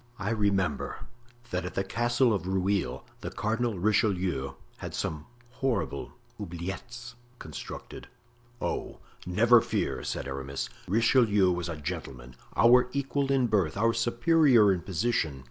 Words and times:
"I 0.17 0.31
remember 0.31 1.05
that 1.51 1.63
at 1.63 1.75
the 1.75 1.83
Castle 1.83 2.33
of 2.33 2.47
Rueil 2.47 3.05
the 3.19 3.29
Cardinal 3.29 3.77
Richelieu 3.77 4.55
had 4.77 4.95
some 4.95 5.27
horrible 5.51 6.11
'oubliettes' 6.39 7.13
constructed." 7.37 8.07
"Oh! 8.59 8.97
never 9.27 9.61
fear," 9.61 10.03
said 10.03 10.27
Aramis. 10.27 10.71
"Richelieu 10.87 11.51
was 11.51 11.69
a 11.69 11.77
gentleman, 11.77 12.35
our 12.57 12.89
equal 12.93 13.31
in 13.31 13.45
birth, 13.45 13.77
our 13.77 13.93
superior 13.93 14.73
in 14.73 14.81
position. 14.81 15.39